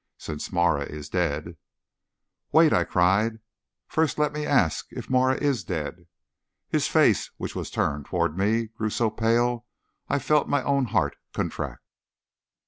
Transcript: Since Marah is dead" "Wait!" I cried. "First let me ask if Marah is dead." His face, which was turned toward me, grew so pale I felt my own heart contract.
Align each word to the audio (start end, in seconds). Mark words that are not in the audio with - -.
Since 0.17 0.51
Marah 0.51 0.85
is 0.87 1.09
dead" 1.09 1.57
"Wait!" 2.53 2.73
I 2.73 2.83
cried. 2.85 3.37
"First 3.87 4.17
let 4.17 4.33
me 4.33 4.47
ask 4.47 4.87
if 4.89 5.11
Marah 5.11 5.35
is 5.37 5.63
dead." 5.63 6.07
His 6.69 6.87
face, 6.87 7.29
which 7.37 7.55
was 7.55 7.69
turned 7.69 8.07
toward 8.07 8.35
me, 8.35 8.65
grew 8.69 8.89
so 8.89 9.11
pale 9.11 9.67
I 10.09 10.17
felt 10.17 10.49
my 10.49 10.63
own 10.63 10.85
heart 10.85 11.17
contract. 11.33 11.83